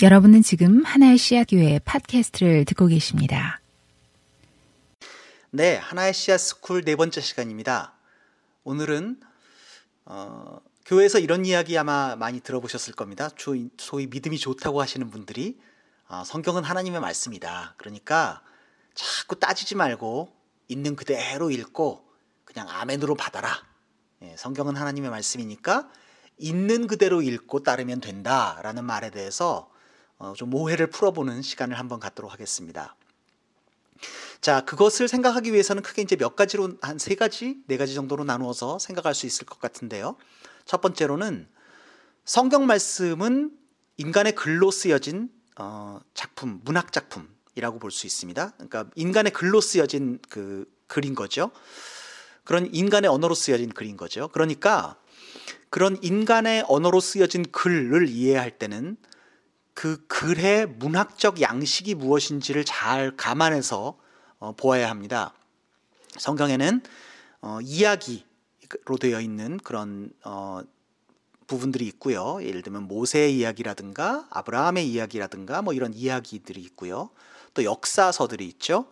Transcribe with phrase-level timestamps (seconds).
[0.00, 3.60] 여러분은 지금 하나의 씨앗 교회 팟캐스트를 듣고 계십니다.
[5.50, 7.94] 네, 하나의 씨앗 스쿨 네 번째 시간입니다.
[8.62, 9.18] 오늘은
[10.04, 13.28] 어, 교회에서 이런 이야기 아마 많이 들어보셨을 겁니다.
[13.38, 15.58] 소위, 믿음이 좋다고 하시는 분들이
[16.06, 17.74] 어, 성경은 하나님의 말씀이다.
[17.76, 18.44] 그러니까
[18.94, 20.32] 자꾸 따지지 말고
[20.68, 22.08] 있는 그대로 읽고
[22.44, 23.50] 그냥 아멘으로 받아라.
[24.22, 25.90] 예, 성경은 하나님의 말씀이니까
[26.36, 29.77] 있는 그대로 읽고 따르면 된다라는 말에 대해서 어,
[30.36, 32.96] 좀 오해를 풀어보는 시간을 한번 갖도록 하겠습니다.
[34.40, 38.78] 자, 그것을 생각하기 위해서는 크게 이제 몇 가지로 한 세 가지, 네 가지 정도로 나누어서
[38.78, 40.16] 생각할 수 있을 것 같은데요.
[40.64, 41.48] 첫 번째로는
[42.24, 43.50] 성경 말씀은
[43.96, 48.52] 인간의 글로 쓰여진 어, 작품, 문학 작품이라고 볼 수 있습니다.
[48.52, 51.50] 그러니까 인간의 글로 쓰여진 그 글인 거죠.
[52.44, 54.28] 그런 인간의 언어로 쓰여진 글인 거죠.
[54.28, 54.96] 그러니까
[55.70, 58.96] 그런 인간의 언어로 쓰여진 글을 이해할 때는
[59.78, 63.96] 그 글의 문학적 양식이 무엇인지를 잘 감안해서
[64.40, 65.32] 어, 보아야 합니다.
[66.16, 66.82] 성경에는
[67.42, 70.62] 어, 이야기로 되어 있는 그런 어,
[71.46, 72.42] 부분들이 있고요.
[72.42, 77.10] 예를 들면 모세의 이야기라든가 아브라함의 이야기라든가 뭐 이런 이야기들이 있고요.
[77.54, 78.88] 또 역사서들이 있죠.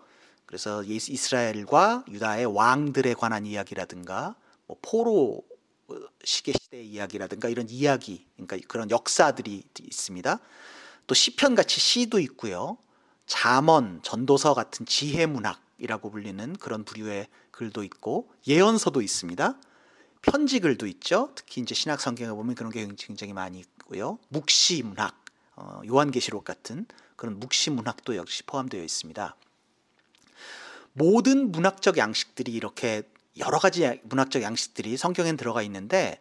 [0.47, 4.37] 그래서 이스라엘과 유다의 왕들에 관한 이야기라든가
[4.69, 5.43] 뭐 포로
[6.25, 10.41] 시계 시대의 이야기라든가 이런 이야기, 그러니까 그런 역사들이 있습니다.
[11.07, 12.79] 또 시편 같이 시도 있고요.
[13.27, 19.59] 잠언, 전도서 같은 지혜 문학이라고 불리는 그런 부류의 글도 있고 예언서도 있습니다.
[20.23, 21.31] 편지 글도 있죠.
[21.35, 24.19] 특히 이제 신학 성경에 보면 그런 게 굉장히 많이 있고요.
[24.29, 29.37] 묵시 문학, 어, 요한계시록 같은 그런 묵시 문학도 역시 포함되어 있습니다.
[30.93, 33.03] 모든 문학적 양식들이 이렇게
[33.39, 36.21] 여러 가지 문학적 양식들이 성경에 들어가 있는데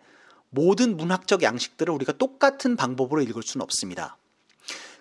[0.50, 4.18] 모든 문학적 양식들을 우리가 똑같은 방법으로 읽을 수는 없습니다.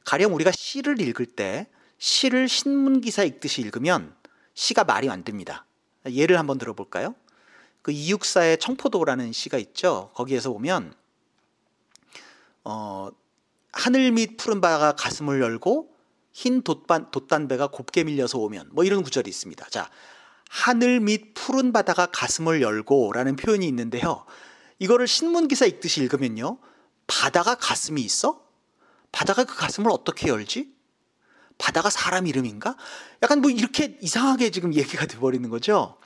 [0.05, 4.15] 가령 우리가 시를 읽을 때 시를 신문 기사 읽듯이 읽으면
[4.55, 5.65] 시가 말이 안 됩니다.
[6.07, 7.15] 예를 한번 들어볼까요?
[7.83, 10.11] 그 이육사의 청포도라는 시가 있죠.
[10.14, 10.95] 거기에서 보면
[12.64, 13.11] 어,
[13.73, 15.95] 하늘 밑 푸른 바가 가슴을 열고
[16.33, 19.69] 흰 돛반, 돛단배가 곱게 밀려서 오면 뭐 이런 구절이 있습니다.
[19.70, 19.91] 자,
[20.48, 24.24] 하늘 밑 푸른 바다가 가슴을 열고 라는 표현이 있는데요.
[24.78, 26.58] 이거를 신문 기사 읽듯이 읽으면요.
[27.06, 28.44] 바다가 가슴이 있어?
[29.12, 30.72] 바다가 그 가슴을 어떻게 열지?
[31.58, 32.77] 바다가 사람 이름인가?
[33.22, 35.98] 약간 뭐 이렇게 이상하게 지금 얘기가 돼버리는 거죠.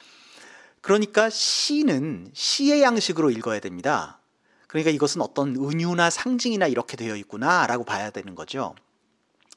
[0.81, 4.21] 그러니까 시는 시의 양식으로 읽어야 됩니다.
[4.67, 8.75] 그러니까 이것은 어떤 은유나 상징이나 이렇게 되어 있구나라고 봐야 되는 거죠.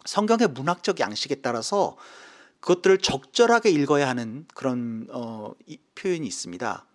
[0.05, 1.97] 성경의 문학적 양식에 따라서
[2.61, 5.53] 그것들을 적절하게 읽어야 하는 그런 어,
[5.95, 6.85] 표현이 있습니다.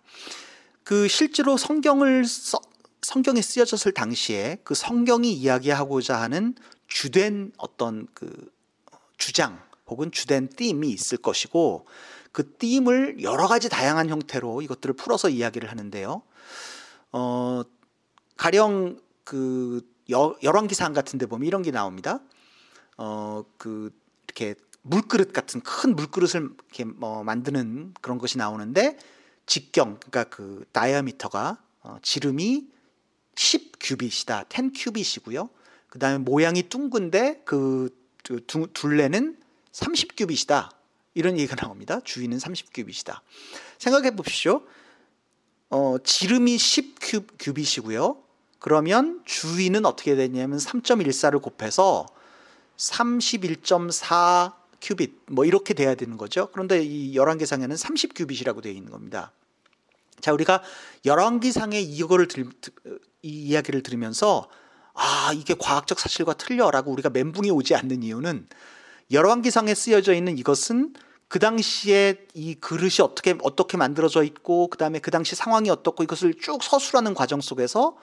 [0.83, 2.59] 그 실제로 성경을 써,
[3.01, 6.55] 성경에 쓰여졌을 당시에 그 성경이 이야기하고자 하는
[6.87, 8.51] 주된 어떤 그
[9.17, 11.85] 주장 혹은 주된 띠임이 있을 것이고
[12.31, 16.21] 그 띠임을 여러 가지 다양한 형태로 이것들을 풀어서 이야기를 하는데요.
[17.11, 17.61] 어,
[18.37, 22.21] 가령 그 열왕기상 같은 데 보면 이런 게 나옵니다.
[22.97, 23.91] 어, 그
[24.25, 24.55] 이렇게
[24.87, 28.97] 물그릇 같은 큰 물그릇을 이렇게 뭐 만드는 그런 것이 나오는데
[29.45, 32.67] 직경 그러니까 그 다이아미터가 어, 지름이
[33.35, 34.45] 10 큐빗이다.
[34.51, 35.49] 10 큐빗이고요.
[35.89, 37.95] 그 다음에 모양이 둥근데 그
[38.73, 39.37] 둘레는
[39.71, 40.71] 30 큐빗이다.
[41.13, 41.99] 이런 얘기가 나옵니다.
[42.03, 43.23] 주위는 30 큐빗이다.
[43.79, 44.63] 생각해 보십시오.
[45.69, 48.21] 어, 지름이 10큐빗이고요.
[48.59, 52.05] 그러면 주위는 어떻게 되냐면 3.14를 곱해서
[52.77, 54.53] 31.4
[54.87, 56.49] 큐빗 뭐 이렇게 돼야 되는 거죠.
[56.53, 59.33] 그런데 이 열왕기상에는 30큐빗이라고 되어 있는 겁니다.
[60.21, 60.63] 자, 우리가
[61.05, 62.49] 열왕기상의 이거를 들,
[63.21, 64.49] 이 이야기를 들으면서
[64.93, 68.47] 아, 이게 과학적 사실과 틀려라고 우리가 멘붕이 오지 않는 이유는
[69.11, 70.93] 열왕기상에 쓰여져 있는 이것은
[71.27, 76.63] 그 당시에 이 그릇이 어떻게 어떻게 만들어져 있고 그다음에 그 당시 상황이 어떻고 이것을 쭉
[76.63, 77.97] 서술하는 과정 속에서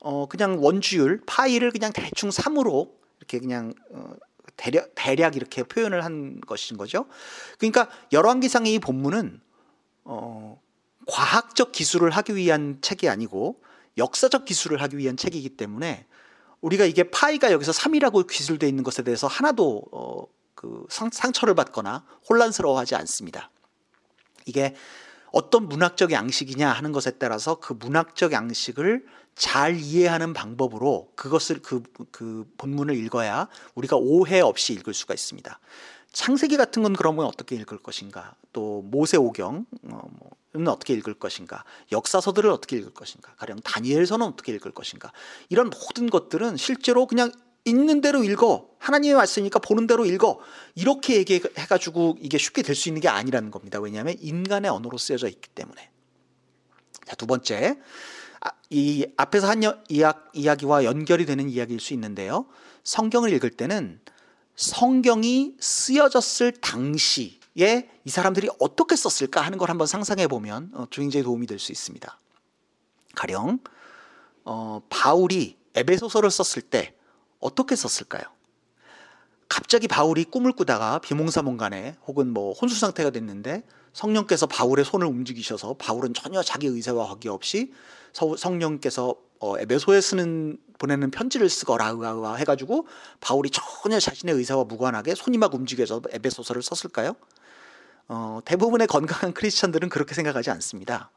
[0.00, 4.14] 어 그냥 원주율 파이를 그냥 대충 3으로 이렇게 그냥 어
[4.60, 7.06] 대략 대략 이렇게 표현을 한 것인 거죠.
[7.58, 9.40] 그러니까 열왕기상의 이 본문은
[10.04, 10.60] 어
[11.06, 13.62] 과학적 기술을 하기 위한 책이 아니고
[13.96, 16.06] 역사적 기술을 하기 위한 책이기 때문에
[16.60, 22.04] 우리가 이게 파이가 여기서 3이라고 기술되어 있는 것에 대해서 하나도 어, 그 상, 상처를 받거나
[22.28, 23.50] 혼란스러워하지 않습니다.
[24.44, 24.74] 이게
[25.32, 32.44] 어떤 문학적 양식이냐 하는 것에 따라서 그 문학적 양식을 잘 이해하는 방법으로 그것을 그, 그
[32.58, 35.58] 본문을 읽어야 우리가 오해 없이 읽을 수가 있습니다.
[36.12, 38.34] 창세기 같은 건 그러면 어떻게 읽을 것인가?
[38.52, 41.64] 또 모세오경은 어, 뭐, 어떻게 읽을 것인가?
[41.92, 43.32] 역사서들을 어떻게 읽을 것인가?
[43.36, 45.12] 가령 다니엘서는 어떻게 읽을 것인가?
[45.48, 47.30] 이런 모든 것들은 실제로 그냥
[47.64, 48.68] 있는 대로 읽어.
[48.78, 50.38] 하나님의 말씀이니까 보는 대로 읽어.
[50.74, 53.78] 이렇게 얘기해가지고 이게 쉽게 될 수 있는 게 아니라는 겁니다.
[53.80, 55.90] 왜냐하면 인간의 언어로 쓰여져 있기 때문에.
[57.06, 57.76] 자, 두 번째.
[58.40, 62.46] 아, 이 앞에서 한 이야, 이야기와 연결이 되는 이야기일 수 있는데요.
[62.84, 64.00] 성경을 읽을 때는
[64.56, 67.28] 성경이 쓰여졌을 당시에
[68.04, 72.18] 이 사람들이 어떻게 썼을까 하는 걸 한번 상상해 보면 어, 중인제에 도움이 될 수 있습니다.
[73.14, 73.58] 가령
[74.44, 76.94] 어, 바울이 에베소서를 썼을 때
[77.40, 78.22] 어떻게 썼을까요?
[79.48, 86.14] 갑자기 바울이 꿈을 꾸다가 비몽사몽간에 혹은 뭐 혼수 상태가 됐는데 성령께서 바울의 손을 움직이셔서 바울은
[86.14, 87.72] 전혀 자기 의사와 관계없이
[88.12, 92.86] 성령께서 어, 에베소에 쓰는 보내는 편지를 쓰거라 해가지고
[93.20, 97.16] 바울이 전혀 자신의 의사와 무관하게 손이 막 움직여서 에베소서를 썼을까요?
[98.08, 101.10] 어, 대부분의 건강한 크리스천들은 그렇게 생각하지 않습니다.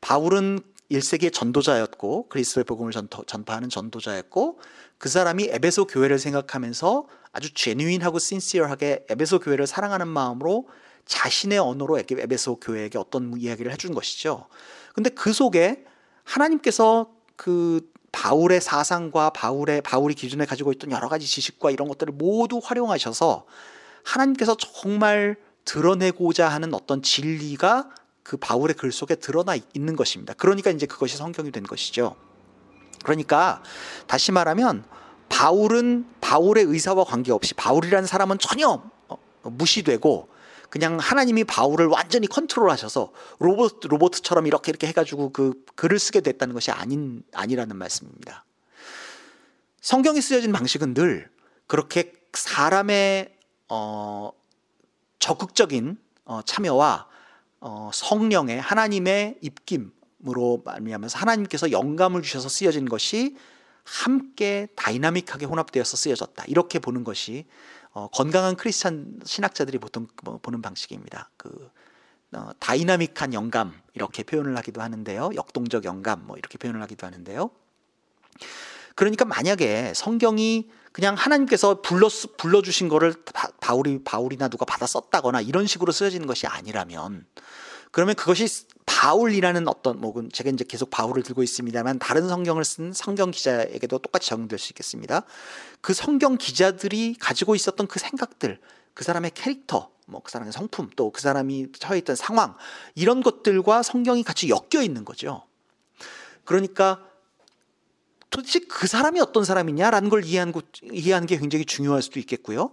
[0.00, 0.60] 바울은
[0.90, 2.92] 1세기의 전도자였고 그리스도의 복음을
[3.26, 4.58] 전파하는 전도자였고
[4.98, 10.68] 그 사람이 에베소 교회를 생각하면서 아주 제뉴인하고 신시어하게 에베소 교회를 사랑하는 마음으로
[11.06, 14.46] 자신의 언어로 에베소 교회에게 어떤 이야기를 해준 것이죠.
[14.94, 15.84] 근데 그 속에
[16.24, 22.60] 하나님께서 그 바울의 사상과 바울의 바울이 기존에 가지고 있던 여러 가지 지식과 이런 것들을 모두
[22.62, 23.46] 활용하셔서
[24.04, 27.88] 하나님께서 정말 드러내고자 하는 어떤 진리가
[28.22, 30.34] 그 바울의 글 속에 드러나 있는 것입니다.
[30.34, 32.16] 그러니까 이제 그것이 성경이 된 것이죠.
[33.02, 33.62] 그러니까
[34.06, 34.84] 다시 말하면
[35.28, 40.28] 바울은 바울의 의사와 관계없이 바울이라는 사람은 전혀 어, 무시되고
[40.68, 46.70] 그냥 하나님이 바울을 완전히 컨트롤하셔서 로봇 로봇처럼 이렇게 이렇게 해가지고 그 글을 쓰게 됐다는 것이
[46.70, 48.44] 아닌 아니라는 말씀입니다.
[49.80, 51.30] 성경이 쓰여진 방식은 늘
[51.66, 53.36] 그렇게 사람의
[53.68, 54.32] 어,
[55.18, 57.11] 적극적인 어, 참여와
[57.64, 63.36] 어, 성령의 하나님의 입김으로 말미암아서 하나님께서 영감을 주셔서 쓰여진 것이
[63.84, 66.44] 함께 다이나믹하게 혼합되어서 쓰여졌다.
[66.48, 67.46] 이렇게 보는 것이
[67.92, 71.30] 어, 건강한 크리스찬 신학자들이 보통 뭐 보는 방식입니다.
[71.36, 71.70] 그
[72.32, 75.30] 어, dynamic한 영감 이렇게 표현을 하기도 하는데요.
[75.36, 77.48] 역동적 영감 뭐 이렇게 표현을 하기도 하는데요.
[78.96, 83.14] 그러니까 만약에 성경이 그냥 하나님께서 불러 불러주신 거를
[83.60, 87.26] 바울이 바울이나 누가 받아 썼다거나 이런 식으로 쓰여지는 것이 아니라면
[87.90, 93.30] 그러면 그것이 바울이라는 어떤 뭐 제가 이제 계속 바울을 들고 있습니다만 다른 성경을 쓴 성경
[93.30, 95.22] 기자에게도 똑같이 적용될 수 있겠습니다.
[95.80, 98.60] 그 성경 기자들이 가지고 있었던 그 생각들,
[98.94, 102.54] 그 사람의 캐릭터, 뭐 그 사람의 성품, 또 그 사람이 처해 있던 상황
[102.94, 105.44] 이런 것들과 성경이 같이 엮여 있는 거죠.
[106.44, 107.04] 그러니까
[108.32, 112.72] 도대체 그 사람이 어떤 사람이냐라는 걸 것, 이해하는 게 굉장히 중요할 수도 있겠고요.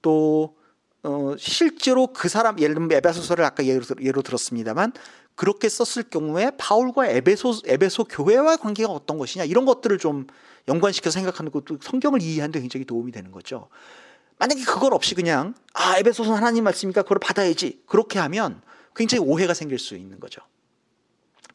[0.00, 0.56] 또
[1.02, 4.92] 어, 실제로 그 사람 예를 들면 에베소서를 아까 예로, 예로 들었습니다만
[5.34, 10.26] 그렇게 썼을 경우에 바울과 에베소 에베소 교회와 관계가 어떤 것이냐 이런 것들을 좀
[10.68, 13.68] 연관시켜서 생각하는 것도 성경을 이해하는 데 굉장히 도움이 되는 거죠.
[14.38, 18.62] 만약에 그걸 없이 그냥 아 에베소서 하나님 말씀이니까 그걸 받아야지 그렇게 하면
[18.94, 20.40] 굉장히 오해가 생길 수 있는 거죠.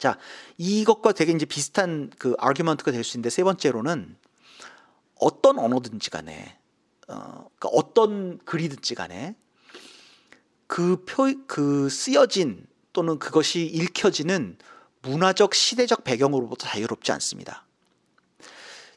[0.00, 0.16] 자,
[0.56, 4.16] 이것과 되게 이제 비슷한 그 아규먼트가 될 수 있는데 세 번째로는
[5.16, 6.58] 어떤 언어든지 간에
[7.06, 9.36] 어, 그러니까 어떤 글이든지 간에
[10.66, 14.56] 그 표, 그 쓰여진 또는 그것이 읽혀지는
[15.02, 17.66] 문화적 시대적 배경으로부터 자유롭지 않습니다.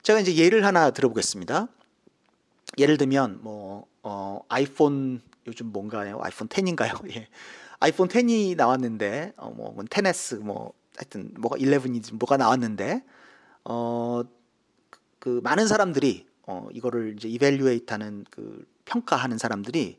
[0.03, 1.67] 제가 이제 예를 하나 들어보겠습니다.
[2.77, 6.19] 예를 들면 뭐 어, 아이폰 요즘 뭔가요?
[6.21, 7.11] 아이폰 10인가요?
[7.13, 7.27] 예.
[7.79, 13.03] 아이폰 10이 나왔는데 어, 뭐 10s 뭐, 뭐 하여튼 뭐가 11이지 뭐가 나왔는데
[13.65, 14.23] 어
[15.23, 19.97] 그 많은 사람들이 어 이거를 이제 이벨류에이트하는 그 평가하는 사람들이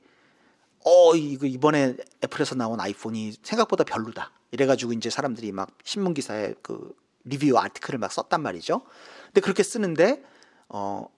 [0.84, 6.94] 어 이거 이번에 애플에서 나온 아이폰이 생각보다 별로다 이래가지고 이제 사람들이 막 신문 기사에 그
[7.24, 8.82] review article을 막 썼단 말이죠.
[9.28, 10.22] 근데 그렇게 쓰는데
[10.68, 11.08] 어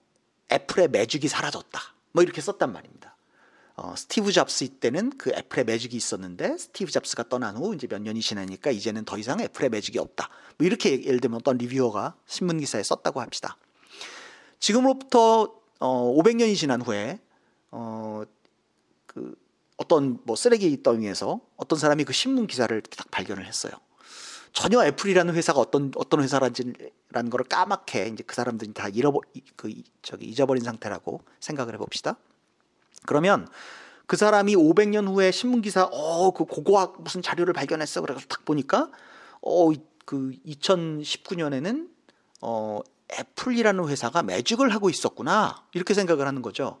[0.53, 1.77] 애플의 magic이 사라졌다
[2.13, 3.16] 뭐 이렇게 썼단 말입니다.
[3.79, 8.21] 어, 스티브 잡스 때는 그 애플의 magic이 있었는데 스티브 잡스가 떠난 후 이제 몇 년이
[8.21, 10.29] 지나니까 이제는 더 이상 애플의 magic이 없다.
[10.57, 13.57] 뭐 이렇게 예를 들면 어떤 reviewer가 신문 기사에 썼다고 합시다.
[14.59, 17.19] 지금으로부터 어, 500년이 지난 후에
[17.69, 18.23] 어,
[19.05, 19.35] 그
[19.77, 23.73] 어떤 뭐 쓰레기 더미에서 어떤 사람이 그 신문 기사를 딱 발견을 했어요.
[24.53, 29.19] 전혀 애플이라는 회사가 어떤 어떤 회사라는 거를 까맣게 이제 그 사람들이 다 잃어버
[29.55, 32.17] 그 저기 잊어버린 상태라고 생각을 해봅시다.
[33.07, 33.47] 그러면
[34.05, 38.91] 그 사람이 500년 후에 신문 기사 어그 고고학 무슨 자료를 발견했어 그래가지고 딱 보니까
[39.41, 41.89] 어그 2019년에는
[42.41, 42.79] 어
[43.19, 46.79] 애플이라는 회사가 매직을 하고 있었구나 이렇게 생각을 하는 거죠.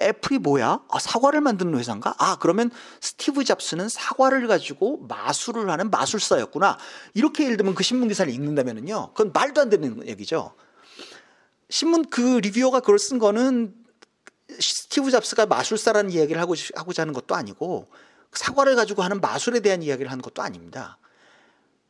[0.00, 0.80] 애플이 뭐야?
[0.88, 2.14] 아, 사과를 만드는 회사인가?
[2.18, 6.78] 아 그러면 스티브 잡스는 사과를 가지고 마술을 하는 마술사였구나.
[7.14, 10.54] 이렇게 예를 들면 그 신문 기사를 읽는다면은요, 그건 말도 안 되는 얘기죠.
[11.70, 13.74] 신문 그 reviewer가 그걸 쓴 거는
[14.60, 17.88] 스티브 잡스가 마술사라는 이야기를 하고 하고자 하는 것도 아니고
[18.32, 20.98] 사과를 가지고 하는 마술에 대한 이야기를 하는 것도 아닙니다.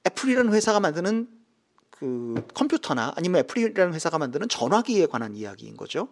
[0.07, 1.29] 애플이라는 회사가 만드는
[1.91, 6.09] 그 컴퓨터나 아니면 애플이라는 회사가 만드는 전화기에 관한 이야기인 거죠.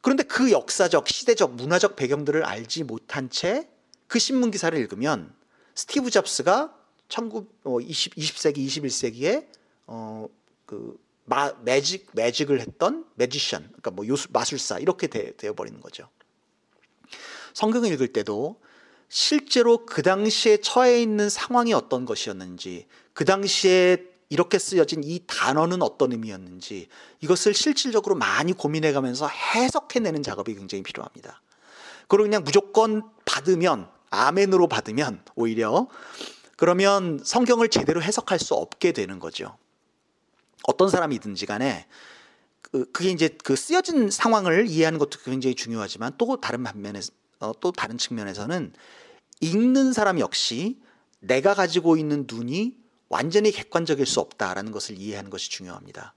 [0.00, 3.74] 그런데 그 역사적, 시대적, 문화적 배경들을 알지 못한 채
[4.06, 5.34] 그 신문 기사를 읽으면
[5.74, 6.72] 스티브 잡스가
[7.08, 9.46] 1920, 20세기, 21세기에
[9.86, 10.28] 어,
[10.66, 16.08] 그 마, 매직 매직을 했던 매지션, 그러니까 뭐 요술, 마술사 이렇게 되, 되어 버리는 거죠.
[17.54, 18.60] 성경을 읽을 때도
[19.08, 26.12] 실제로 그 당시에 처해 있는 상황이 어떤 것이었는지, 그 당시에 이렇게 쓰여진 이 단어는 어떤
[26.12, 26.88] 의미였는지
[27.20, 31.40] 이것을 실질적으로 많이 고민해 가면서 해석해내는 작업이 굉장히 필요합니다.
[32.08, 35.88] 그리고 그냥 무조건 받으면 아멘으로 받으면 오히려
[36.56, 39.56] 그러면 성경을 제대로 해석할 수 없게 되는 거죠.
[40.66, 41.86] 어떤 사람이든지 간에
[42.62, 47.00] 그, 그게 이제 그 쓰여진 상황을 이해하는 것도 굉장히 중요하지만 또 다른 반면에
[47.40, 48.72] 어, 또 다른 측면에서는
[49.40, 50.80] 읽는 사람 역시
[51.20, 52.76] 내가 가지고 있는 눈이
[53.08, 56.14] 완전히 객관적일 수 없다라는 것을 이해하는 것이 중요합니다.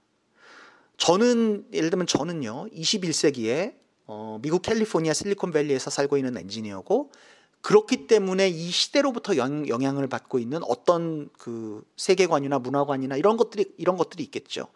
[0.96, 3.74] 저는 예를 들면 저는요 21세기에
[4.06, 7.12] 어, 미국 캘리포니아 실리콘밸리에서 살고 있는 엔지니어고
[7.60, 13.96] 그렇기 때문에 이 시대로부터 영, 향을 받고 있는 어떤 그 세계관이나 문화관이나 이런 것들이 이런
[13.96, 14.68] 것들이 있겠죠.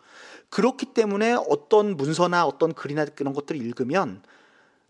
[0.51, 4.23] 그렇기 때문에 어떤 문서나 어떤 글이나 그런 것들을 읽으면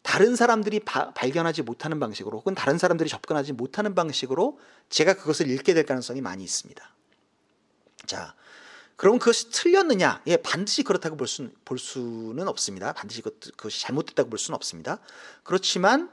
[0.02, 4.58] 다른 사람들이 바, 발견하지 못하는 방식으로 혹은 다른 사람들이 접근하지 못하는 방식으로
[4.88, 6.82] 제가 그것을 읽게 될 가능성이 많이 있습니다.
[8.06, 8.34] 자,
[8.96, 10.22] 그럼 그것이 틀렸느냐?
[10.26, 12.92] 예, 반드시 그렇다고 볼, 수, 볼 수는 없습니다.
[12.92, 14.98] 반드시 그것이 잘못됐다고 볼 수는 없습니다.
[15.44, 16.10] 그렇지만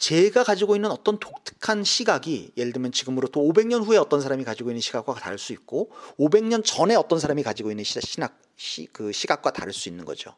[0.00, 4.70] 제가 가지고 있는 어떤 독특한 시각이 예를 들면 지금으로 또 500년 후에 어떤 사람이 가지고
[4.70, 9.12] 있는 시각과 다를 수 있고 500년 전에 어떤 사람이 가지고 있는 시, 신학, 시, 그
[9.12, 10.34] 시각과 다를 수 있는 거죠.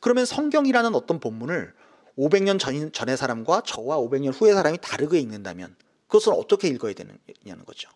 [0.00, 1.74] 그러면 성경이라는 어떤 본문을
[2.18, 5.76] 500년 전, 전의 사람과 저와 500년 후의 사람이 다르게 읽는다면
[6.08, 7.88] 그것을 어떻게 읽어야 되느냐는 거죠.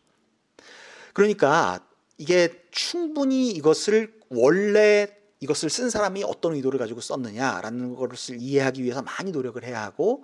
[1.14, 1.85] 그러니까
[2.16, 5.09] 이게 충분히 이것을 원래
[5.40, 10.23] 이것을 쓴 사람이 어떤 의도를 가지고 썼느냐라는 것을 이해하기 위해서 많이 노력을 해야 하고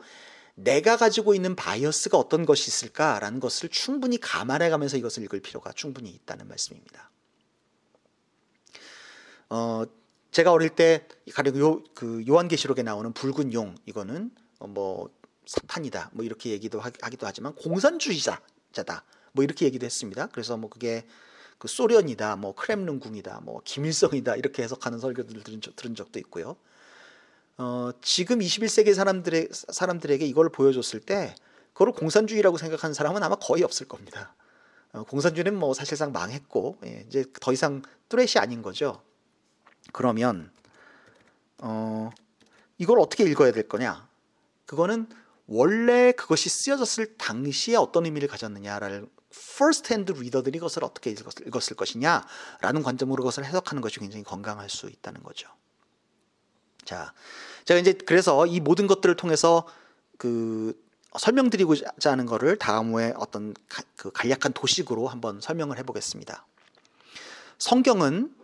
[0.61, 6.11] 내가 가지고 있는 바이어스가 어떤 것이 있을까라는 것을 충분히 감안해 가면서 이것을 읽을 필요가 충분히
[6.11, 7.11] 있다는 말씀입니다.
[9.50, 9.85] 어,
[10.33, 15.11] 제가 어릴 때 가령 요, 그 요한계시록에 나오는 붉은 용 이거는 뭐
[15.47, 20.27] 사탄이다 뭐 이렇게 얘기도 하 기도 하지만 공산주의자자다 뭐 이렇게 얘기도 했습니다.
[20.33, 21.07] 그래서 뭐 그게
[21.59, 26.57] 그 소련이다 뭐 크렘른궁이다 뭐 김일성이다 이렇게 해석하는 설교들을 들은, 들은 적도 있고요.
[27.59, 31.35] 어, 지금 21세기 사람들의 사람들에게 이걸 보여줬을 때
[31.73, 34.35] 그걸 공산주의라고 생각하는 사람은 아마 거의 없을 겁니다.
[34.93, 39.03] 어, 공산주의는 뭐 사실상 망했고 예, 이제 더 이상 뚜렛이 아닌 거죠.
[39.93, 40.53] 그러면
[41.59, 42.11] 어,
[42.79, 44.09] 이걸 어떻게 읽어야 될 거냐?
[44.65, 45.09] 그거는
[45.47, 53.23] 원래 그것이 쓰여졌을 당시에 어떤 의미를 가졌느냐를 first hand 리더들이 그것을 어떻게 읽었을, 것이냐라는 관점으로
[53.23, 55.49] 그것을 해석하는 것이 굉장히 건강할 수 있다는 거죠.
[56.88, 57.12] 자,
[57.66, 59.66] 제가 이제 그래서 이 모든 것들을 통해서
[60.16, 60.73] 그
[61.18, 66.47] 설명드리고자 하는 것을 다음 후에 어떤 가, 그 간략한 도식으로 한번 설명을 해보겠습니다.
[67.59, 68.35] 성경은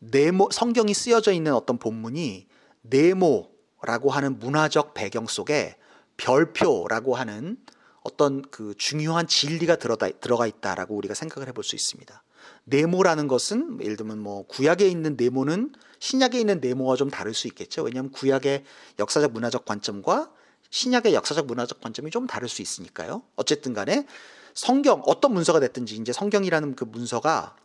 [0.00, 2.46] 네모 성경이 쓰여져 있는 어떤 본문이
[2.82, 5.76] 네모라고 하는 문화적 배경 속에
[6.18, 7.56] 별표라고 하는
[8.02, 12.22] 어떤 그 중요한 진리가 들어가 있다라고 우리가 생각을 해볼 수 있습니다.
[12.64, 17.82] 네모라는 것은 예를 들면 뭐 구약에 있는 네모는 신약에 있는 네모와 좀 다를 수 있겠죠.
[17.82, 18.64] 왜냐하면 구약의
[18.98, 20.30] 역사적 문화적 관점과
[20.70, 23.22] 신약의 역사적 문화적 관점이 좀 다를 수 있으니까요.
[23.36, 24.06] 어쨌든 간에
[24.54, 27.56] 성경 어떤 문서가 됐든지 이제 성경이라는 그 문서가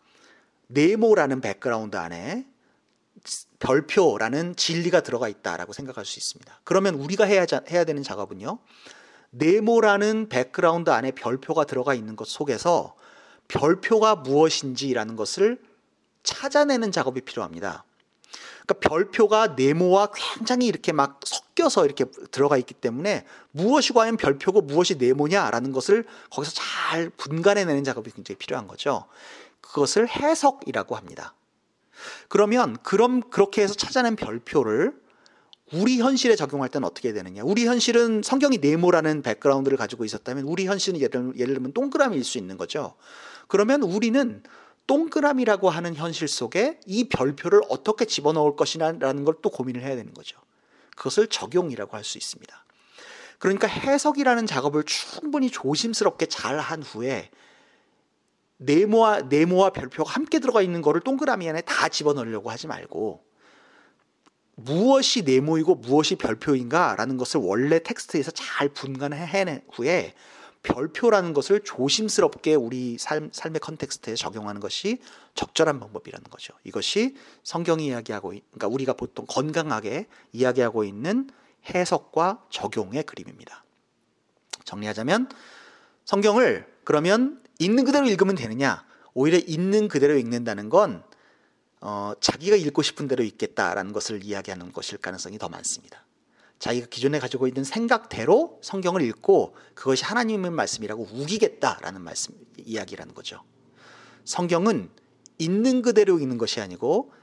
[0.68, 2.46] 네모라는 background 안에
[3.60, 6.62] 별표라는 진리가 들어가 있다라고 생각할 수 있습니다.
[6.64, 8.60] 그러면 우리가 해야, 해야 되는 작업은요.
[9.32, 12.96] 네모라는 background 안에 별표가 들어가 있는 것 속에서
[13.52, 15.60] 별표가 무엇인지라는 것을
[16.24, 17.84] 찾아내는 작업이 필요합니다.
[18.66, 24.96] 그러니까 별표가 네모와 굉장히 이렇게 막 섞여서 이렇게 들어가 있기 때문에 무엇이 과연 별표고 무엇이
[24.96, 29.06] 네모냐라는 것을 거기서 잘 분간해내는 작업이 굉장히 필요한 거죠.
[29.60, 31.34] 그것을 해석이라고 합니다.
[32.30, 35.00] 그러면 그럼 그렇게 해서 찾아낸 별표를
[35.74, 37.44] 우리 현실에 적용할 때는 어떻게 되느냐?
[37.44, 42.58] 우리 현실은 성경이 네모라는 백그라운드를 가지고 있었다면 우리 현실은 예를, 예를 들면 동그라미일 수 있는
[42.58, 42.96] 거죠.
[43.52, 44.42] 그러면 우리는
[44.88, 50.40] 동그라미라고 하는 현실 속에 이 별표를 어떻게 집어넣을 것이냐라는 걸 또 고민을 해야 되는 거죠.
[50.96, 52.66] 그것을 적용이라고 할 수 있습니다.
[53.40, 57.30] 그러니까 해석이라는 작업을 충분히 조심스럽게 잘 한 후에
[58.56, 63.22] 네모와 네모와 별표가 함께 들어가 있는 거를 동그라미 안에 다 집어넣으려고 하지 말고
[64.56, 70.14] 무엇이 네모이고 무엇이 별표인가라는 것을 원래 텍스트에서 잘 분간해 낸 후에
[70.64, 75.00] 별표라는 것을 조심스럽게 우리 삶, 삶의 context에 적용하는 것이
[75.34, 76.54] 적절한 방법이라는 거죠.
[76.64, 81.30] 이것이 성경이 이야기하고, 그러니까 우리가 보통 건강하게 이야기하고 있는
[81.74, 83.64] 해석과 적용의 그림입니다.
[84.66, 85.30] 정리하자면
[86.06, 88.86] 성경을 그러면 있는 그대로 읽으면 되느냐?
[89.14, 91.04] 오히려 있는 그대로 읽는다는 건
[91.80, 96.06] 어, 자기가 읽고 싶은 대로 읽겠다라는 것을 이야기하는 것일 가능성이 더 많습니다.
[96.62, 103.42] 자기가 기존에 가지고 있는 생각대로 성경을 읽고 그것이 하나님의 말씀이라고 우기겠다라는 말씀 이야기라는 거죠.
[104.26, 104.92] 성경은
[105.40, 107.14] 있는 그대로 읽는 것이 아니고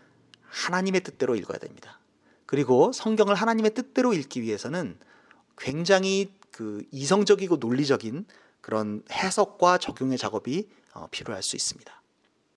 [0.42, 2.00] 하나님의 뜻대로 읽어야 됩니다.
[2.46, 4.98] 그리고 성경을 하나님의 뜻대로 읽기 위해서는
[5.56, 8.26] 굉장히 그 이성적이고 논리적인
[8.60, 11.97] 그런 해석과 적용의 작업이 어, 필요할 수 있습니다.